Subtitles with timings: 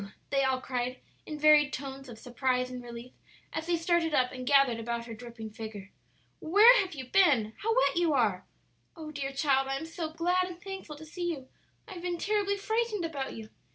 [0.31, 3.11] they all cried in varied tones of surprise and relief,
[3.53, 5.91] as they started up and gathered about her dripping figure.
[6.39, 8.47] "Where have you been?" "How wet you are!"
[8.95, 11.49] "Oh, dear child, I am so glad and thankful to see you;
[11.87, 13.51] I have been terribly frightened about you!"